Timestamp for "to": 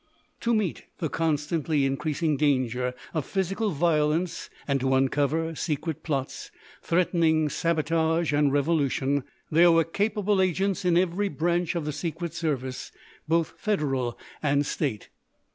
0.39-0.55, 4.79-4.95